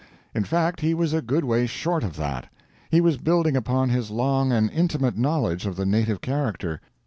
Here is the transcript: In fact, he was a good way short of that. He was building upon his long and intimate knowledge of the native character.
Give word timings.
In 0.33 0.43
fact, 0.43 0.81
he 0.81 0.95
was 0.95 1.13
a 1.13 1.21
good 1.21 1.45
way 1.45 1.67
short 1.67 2.03
of 2.03 2.15
that. 2.15 2.47
He 2.89 3.01
was 3.01 3.17
building 3.19 3.55
upon 3.55 3.89
his 3.89 4.09
long 4.09 4.51
and 4.51 4.71
intimate 4.71 5.15
knowledge 5.15 5.67
of 5.67 5.75
the 5.75 5.85
native 5.85 6.21
character. 6.21 6.81